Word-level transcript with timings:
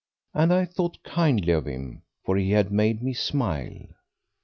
And 0.33 0.51
I 0.51 0.65
thought 0.65 1.03
kindly 1.03 1.53
of 1.53 1.67
him, 1.67 2.01
for 2.25 2.35
he 2.35 2.49
had 2.53 2.71
made 2.71 3.03
me 3.03 3.13
smile. 3.13 3.85